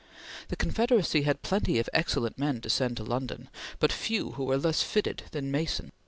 The 0.47 0.55
Confederacy 0.55 1.21
had 1.21 1.43
plenty 1.43 1.77
of 1.77 1.87
excellent 1.93 2.39
men 2.39 2.59
to 2.61 2.71
send 2.71 2.97
to 2.97 3.03
London, 3.03 3.49
but 3.77 3.91
few 3.91 4.31
who 4.31 4.45
were 4.45 4.57
less 4.57 4.81
fitted 4.81 5.21
than 5.29 5.51
Mason. 5.51 5.91